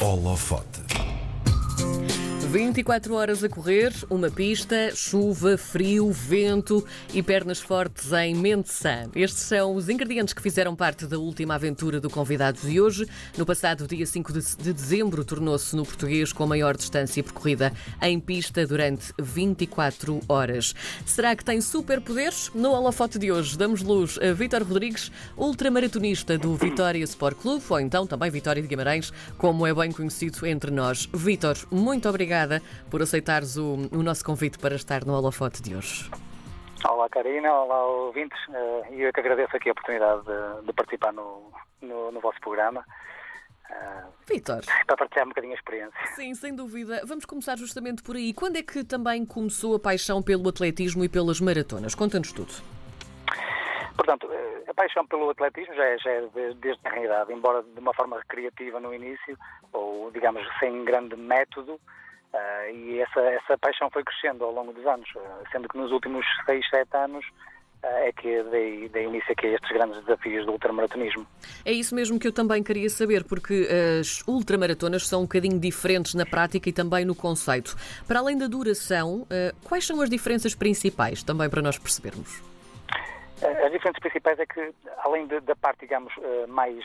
[0.00, 0.80] Holofote.
[2.56, 6.82] 24 horas a correr, uma pista, chuva, frio, vento
[7.12, 9.10] e pernas fortes em mente sã.
[9.14, 13.06] Estes são os ingredientes que fizeram parte da última aventura do convidado de hoje.
[13.36, 18.18] No passado dia 5 de dezembro, tornou-se no português com a maior distância percorrida em
[18.18, 20.74] pista durante 24 horas.
[21.04, 22.50] Será que tem superpoderes?
[22.54, 27.80] No holofote de hoje, damos luz a Vítor Rodrigues, ultramaratonista do Vitória Sport Clube, ou
[27.80, 31.06] então também Vitória de Guimarães, como é bem conhecido entre nós.
[31.12, 35.74] Vítor, muito obrigado obrigada por aceitares o, o nosso convite para estar no holofote de
[35.74, 36.10] hoje.
[36.88, 37.52] Olá, Karina.
[37.52, 38.38] Olá, ouvintes.
[38.48, 41.50] Eh, e eu que agradeço aqui a oportunidade de, de participar no,
[41.82, 42.84] no, no, vosso programa.
[43.68, 44.60] Uh, Vitor.
[44.86, 46.06] Para partilhar um bocadinho a experiência.
[46.14, 47.02] Sim, sem dúvida.
[47.04, 48.32] Vamos começar justamente por aí.
[48.32, 51.94] Quando é que também começou a paixão pelo atletismo e pelas maratonas?
[51.94, 52.52] Conta-nos tudo.
[53.96, 56.20] Portanto, eh, a paixão pelo atletismo já é, já é
[56.60, 59.36] desde a realidade, embora de uma forma recreativa no início,
[59.72, 61.80] ou digamos sem grande método,
[62.36, 65.20] Uh, e essa, essa paixão foi crescendo ao longo dos anos, uh,
[65.50, 69.50] sendo que nos últimos 6, 7 anos uh, é que dei, dei início aqui a
[69.54, 71.26] estes grandes desafios do ultramaratonismo.
[71.64, 73.66] É isso mesmo que eu também queria saber, porque
[73.98, 77.74] as ultramaratonas são um bocadinho diferentes na prática e também no conceito.
[78.06, 79.26] Para além da duração,
[79.64, 82.42] quais são as diferenças principais, também para nós percebermos?
[83.36, 86.12] As diferenças principais é que, além da parte, digamos,
[86.48, 86.82] mais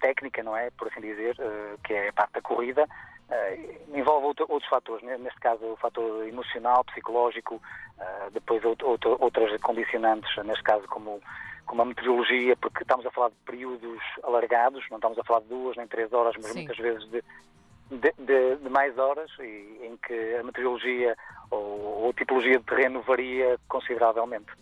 [0.00, 1.36] técnica, não é, por assim dizer,
[1.84, 2.86] que é a parte da corrida,
[3.30, 5.16] Uh, envolve outro, outros fatores, né?
[5.16, 11.20] neste caso o fator emocional, psicológico, uh, depois outro, outro, outras condicionantes, neste caso como,
[11.64, 15.48] como a meteorologia, porque estamos a falar de períodos alargados, não estamos a falar de
[15.48, 16.58] duas nem três horas, mas Sim.
[16.58, 17.24] muitas vezes de,
[17.90, 21.16] de, de, de, mais horas, e, em que a meteorologia
[21.50, 24.52] ou, ou a tipologia de terreno varia consideravelmente.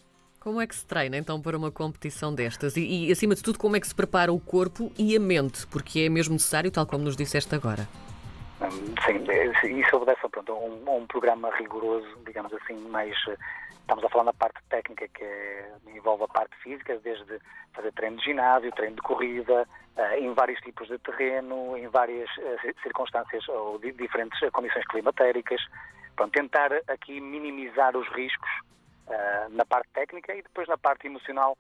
[0.41, 2.77] Como é que se treina então para uma competição destas?
[2.77, 5.67] E, e, acima de tudo, como é que se prepara o corpo e a mente?
[5.67, 7.87] Porque é mesmo necessário, tal como nos disseste agora.
[9.05, 13.17] Sim, isso obedece pronto, a um, um, programa rigoroso, digamos assim, mais.
[13.81, 17.41] Estamos a falar na parte técnica, que é, envolve a parte física, desde
[17.73, 19.67] fazer treino de ginásio, treino de corrida,
[19.97, 25.61] uh, em vários tipos de terreno, em várias uh, circunstâncias ou di diferentes condições climatéricas.
[26.15, 28.51] Pronto, tentar aqui minimizar os riscos
[29.09, 31.57] uh, na parte técnica e depois na parte emocional.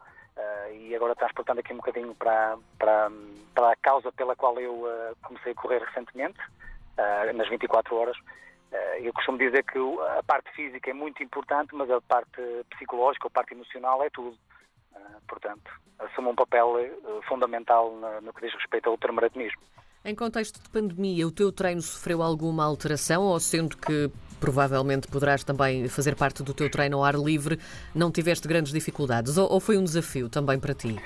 [0.73, 3.11] e agora transportando aqui um bocadinho para, para,
[3.55, 4.87] para a causa pela qual eu
[5.23, 6.39] comecei a correr recentemente,
[6.99, 8.17] uh, nas 24 horas.
[8.19, 9.79] Uh, eu costumo dizer que
[10.19, 12.41] a parte física é muito importante, mas a parte
[12.71, 14.37] psicológica, a parte emocional é tudo.
[14.93, 16.77] Uh, portanto, assume um papel
[17.29, 17.93] fundamental
[18.23, 19.61] no que diz respeito ao ultramaratonismo.
[20.03, 25.45] Em contexto de pandemia, o teu treino sofreu alguma alteração ou sendo que provavelmente poderás
[25.45, 27.61] também fazer parte do teu treino ao ar livre,
[27.95, 30.97] não tiveste grandes dificuldades ou, ou foi um desafio também para ti?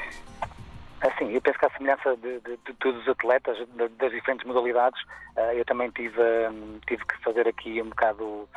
[1.35, 5.03] Eu penso que a semelhança de, de, de todos os atletas de, das diferentes modalidades,
[5.37, 8.49] uh, eu também tive, um, tive que fazer aqui um bocado uh,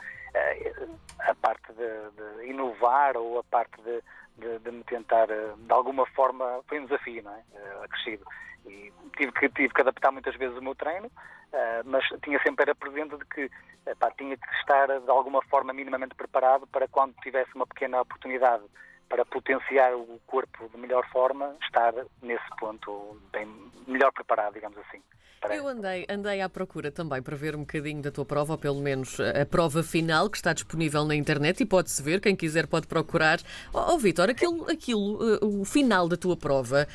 [1.21, 6.79] a parte de, inovar ou a parte de, me tentar, uh, de alguma forma, foi
[6.79, 7.41] um desafio, não é?
[7.83, 8.23] acrescido.
[8.67, 11.09] E tive que, tive que adaptar muitas vezes o meu treino,
[11.85, 13.49] mas tinha sempre era presente de que
[14.17, 18.65] tinha que estar de alguma forma minimamente preparado para quando tivesse uma pequena oportunidade
[19.09, 23.47] para potenciar o corpo de melhor forma, estar nesse ponto bem
[23.87, 25.01] melhor preparado, digamos assim.
[25.49, 28.81] Eu andei, andei à procura também para ver um bocadinho da tua prova, ou pelo
[28.81, 32.87] menos a prova final que está disponível na internet e pode-se ver, quem quiser pode
[32.87, 33.39] procurar.
[33.73, 36.87] Oh, oh Vitor, aquilo, aquilo, uh, o final da tua prova,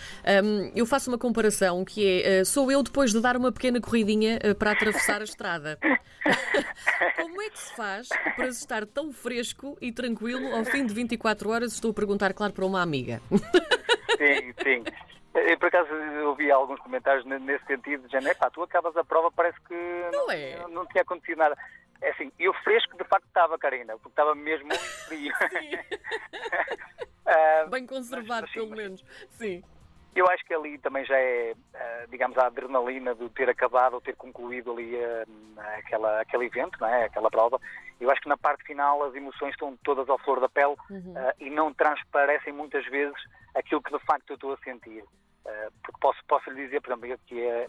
[0.45, 3.81] um, eu faço uma comparação que é, uh, sou eu depois de dar uma pequena
[3.81, 5.79] corridinha para atravessar a estrada.
[7.17, 11.51] Como é que se faz para estar tão fresco e tranquilo ao fim de 24
[11.51, 11.73] horas?
[11.73, 13.21] Estou a perguntar, claro, para uma amiga.
[14.19, 14.85] Sim, sim.
[15.35, 15.89] Eu, por acaso,
[16.27, 19.75] ouvi alguns comentários nesse sentido, dizendo, é pá, tu acabas a prova, parece que
[20.13, 20.59] não, é.
[20.61, 21.57] não, não tinha acontecido nada.
[22.03, 25.33] É assim, eu fresco de facto estava, Karina, porque estava mesmo muito frio.
[27.27, 29.05] uh, Bem conservado, mas, pelo mas, menos.
[29.31, 29.63] Sim.
[30.15, 31.55] Eu acho que ali também já é,
[32.11, 34.95] digamos, a adrenalina de ter acabado ou ter concluído ali
[35.79, 37.05] aquela, aquele evento, não é?
[37.05, 37.59] aquela prova.
[37.99, 41.15] Eu acho que na parte final as emoções estão todas ao flor da pele uhum.
[41.41, 43.17] e não transparecem muitas vezes
[43.55, 45.03] aquilo que de facto eu estou a sentir.
[45.83, 47.67] porque posso, posso lhe dizer, por exemplo, que é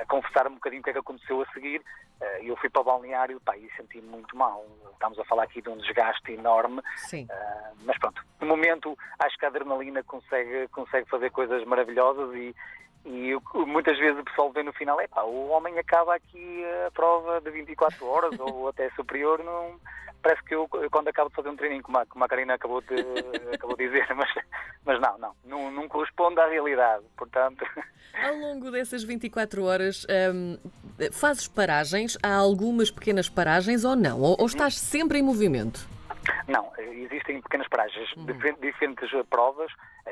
[0.00, 1.80] a confessar um bocadinho o que é que aconteceu a seguir.
[2.20, 4.64] Uh, eu fui para o balneário pá, e senti-me muito mal.
[4.92, 6.82] Estamos a falar aqui de um desgaste enorme.
[6.96, 7.24] Sim.
[7.24, 12.54] Uh, mas pronto, no momento acho que a adrenalina consegue, consegue fazer coisas maravilhosas e,
[13.04, 13.36] e
[13.66, 17.40] muitas vezes o pessoal vê no final, é pá, o homem acaba aqui a prova
[17.40, 19.78] de 24 horas ou até superior num,
[20.24, 22.80] parece que eu, quando acabo de fazer um treininho, como a, como a Karina acabou
[22.80, 22.94] de,
[23.54, 24.30] acabou de dizer, mas,
[24.84, 27.64] mas não, não, não, não corresponde à realidade, portanto...
[28.24, 30.56] Ao longo dessas 24 horas, hum,
[31.12, 32.16] fazes paragens?
[32.22, 34.20] Há algumas pequenas paragens ou não?
[34.20, 35.86] Ou, ou estás sempre em movimento?
[36.48, 38.24] Não, existem pequenas paragens, uhum.
[38.24, 39.70] diferentes, diferentes provas.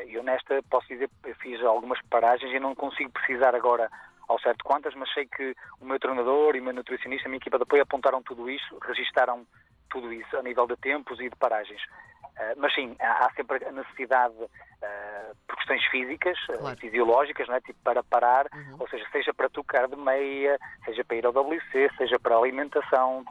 [0.08, 3.88] Eu nesta posso dizer que fiz algumas paragens e não consigo precisar agora
[4.29, 7.38] ao certo quantas, mas sei que o meu treinador e o meu nutricionista, a minha
[7.38, 9.47] equipa de apoio apontaram tudo isso, registaram
[9.93, 11.83] tudo isso a nível de tempos e de paragens.
[11.83, 16.79] Uh, mas sim, há, há, sempre a necessidade, uh, por questões físicas, ah, claro.
[16.79, 17.61] fisiológicas, não é?
[17.61, 18.77] tipo para parar, uhum.
[18.81, 23.23] ou seja, seja para tocar de meia, seja para ir ao WC, seja para alimentação,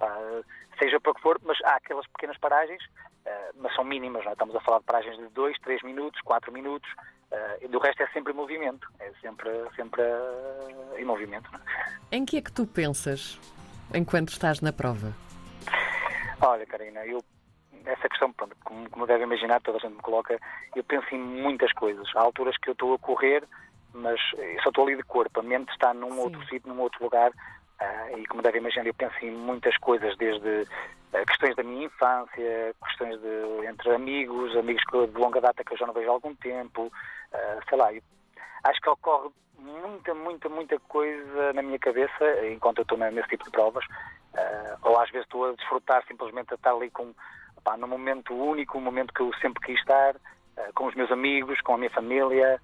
[0.78, 2.84] seja para o que for, mas há aquelas pequenas paragens,
[3.56, 4.34] mas são mínimas, não é?
[4.34, 6.90] estamos a falar de paragens de 2, 3 minutos, 4 minutos,
[7.32, 10.02] Uh, do resto é sempre em movimento, é sempre, sempre
[10.98, 11.50] em movimento.
[12.12, 12.18] É?
[12.18, 13.40] Em que é que tu pensas
[13.94, 15.16] enquanto estás na prova?
[16.42, 17.24] Olha, Karina, eu,
[17.86, 20.40] essa questão, pronto, como, como deve imaginar, toda a gente me coloca,
[20.76, 22.08] eu penso em muitas coisas.
[22.16, 23.44] Há alturas que eu estou a correr,
[23.94, 24.20] mas
[24.64, 26.20] só estou ali de corpo, a mente está num Sim.
[26.20, 30.18] outro sítio, num outro lugar, uh, e como deve imaginar, eu penso em muitas coisas,
[30.18, 30.68] desde
[31.28, 35.86] questões da minha infância, questões de, entre amigos, amigos de longa data que eu já
[35.86, 37.90] não vejo há algum tempo, uh, sei lá,
[38.64, 39.30] acho que ocorre
[39.62, 44.78] muita, muita, muita coisa na minha cabeça enquanto eu estou nesse tipo de provas, uh,
[44.84, 47.14] ou às vezes estou a desfrutar simplesmente a estar ali com,
[47.64, 51.12] pá, num momento único, um momento que eu sempre quis estar, uh, com os meus
[51.12, 52.60] amigos, com a minha família,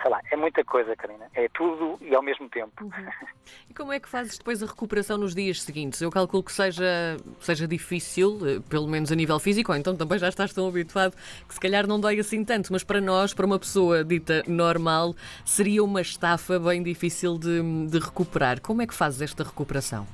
[0.00, 1.26] sei lá, é muita coisa, Karina.
[1.34, 2.84] É tudo e ao mesmo tempo.
[2.84, 2.90] Uhum.
[3.68, 6.00] E como é que fazes depois a recuperação nos dias seguintes?
[6.00, 10.18] Eu calculo que seja, seja difícil, eh, pelo menos a nível físico, ou então também
[10.18, 11.14] já estás tão habituado
[11.46, 15.14] que se calhar não dói assim tanto, mas para nós, para uma pessoa dita normal,
[15.44, 18.60] seria uma estafa bem difícil de, de recuperar.
[18.62, 20.06] Como é que fazes esta recuperação?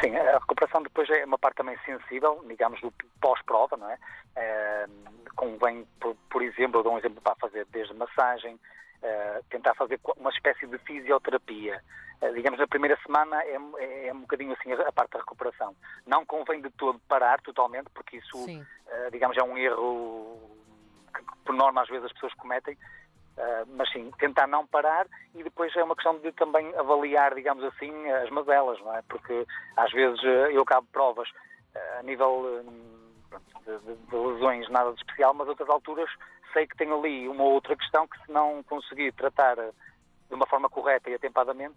[0.00, 3.98] Sim, a recuperação depois é uma parte também sensível, digamos, do pós-prova, não é?
[4.36, 4.86] é
[5.34, 8.58] convém, por, por, exemplo, eu dou um exemplo para fazer desde massagem,
[9.02, 11.82] é, tentar fazer uma espécie de fisioterapia.
[12.20, 15.76] É, digamos, na primeira semana é, é, é, um bocadinho assim a, parte da recuperação.
[16.06, 18.46] Não convém de todo parar totalmente, porque isso,
[18.88, 20.40] é, digamos, é um erro
[21.14, 22.76] que, por norma, às vezes as pessoas cometem,
[23.36, 27.62] Uh, mas sim, tentar não parar e depois é uma questão de também avaliar, digamos
[27.64, 29.02] assim, as mazelas, não é?
[29.02, 29.46] Porque
[29.76, 32.64] às vezes uh, eu acabo provas uh, a nível
[33.66, 36.08] de, de, de, lesões nada de especial, mas outras alturas
[36.54, 40.70] sei que tenho ali uma outra questão que se não conseguir tratar de uma forma
[40.70, 41.76] correta e atempadamente,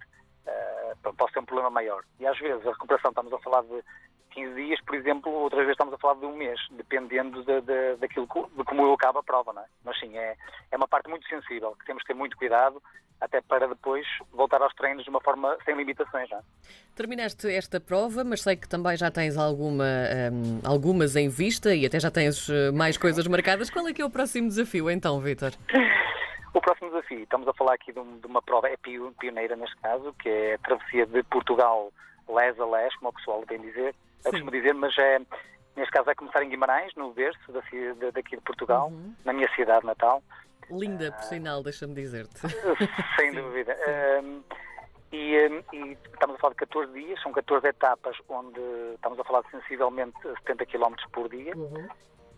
[1.04, 2.06] pode ser um problema maior.
[2.20, 3.84] E às vezes a recuperação, estamos a falar de
[4.30, 7.96] 15 dias, por exemplo, outras vezes estamos a falar de um mês, dependendo de, de,
[7.98, 9.66] daquilo, de como eu acabo a prova, não é?
[9.84, 10.36] Mas sim, é,
[10.72, 12.82] é uma parte muito sensível, que temos que ter muito cuidado,
[13.22, 16.30] até para depois voltar aos treinos de uma forma sem limitações.
[16.30, 16.42] Não é?
[16.96, 19.84] Terminaste esta prova, mas sei que também já tens alguma,
[20.32, 23.70] um, algumas em vista e até já tens eh, mais coisas marcadas.
[23.70, 25.52] Qual é que é o próximo desafio então, Vítor?
[26.52, 30.28] O próximo desafio, estamos a falar aqui de, uma prova, é pioneira neste caso, que
[30.28, 31.92] é a travessia de Portugal
[32.28, 33.94] les a les, como o pessoal tem dizer,
[34.26, 35.20] eu costumo dizer, mas é,
[35.76, 39.14] neste caso é começar em Guimarães, no berço daqui de Portugal, uhum.
[39.26, 40.24] na minha cidade natal.
[40.70, 42.42] Linda, por sinal, deixa-me dizer-te.
[43.18, 43.76] Sem dúvida.
[44.24, 44.44] Um,
[45.12, 48.60] e, um, e, estamos a falar de 14 dias, são 14 etapas onde
[48.94, 51.56] estamos a falar de sensivelmente 70 km por dia.
[51.56, 51.88] Uhum.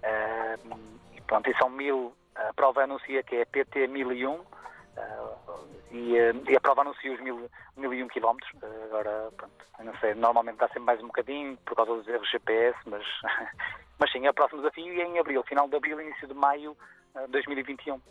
[0.03, 4.43] Um, e pronto, e são mil, a prova anuncia que é PT 1001 Uh,
[5.91, 8.51] e, uh, e, a prova anuncia os mil, mil e um quilómetros.
[8.61, 12.29] Uh, agora, pronto, não sei, normalmente dá sempre mais um bocadinho por causa dos erros
[12.29, 13.03] GPS, mas,
[13.99, 16.33] mas sim, é o próximo desafio e é em abril, final de abril, início de
[16.33, 16.75] maio
[17.15, 18.01] de 2021.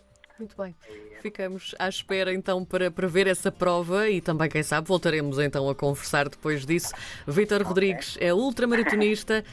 [0.40, 0.75] Muito bem.
[1.20, 5.68] Ficamos à espera então para, para ver essa prova e também, quem sabe, voltaremos então
[5.68, 6.94] a conversar depois disso.
[7.26, 7.68] Vítor okay.
[7.68, 9.44] Rodrigues é ultramaratonista,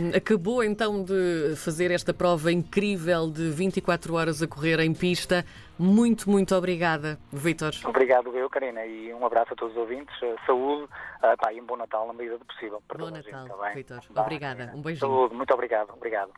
[0.00, 5.44] um, acabou então de fazer esta prova incrível de 24 horas a correr em pista.
[5.78, 7.72] Muito, muito obrigada, Vítor.
[7.84, 10.14] Obrigado eu, Karina, e um abraço a todos os ouvintes.
[10.46, 12.82] Saúde uh, pá, e um bom Natal na medida do possível.
[12.96, 14.00] Bom Natal, tá Vítor.
[14.16, 14.72] Obrigada.
[14.74, 15.10] Um beijinho.
[15.10, 15.90] Saúde, muito obrigado.
[15.94, 16.32] Obrigado.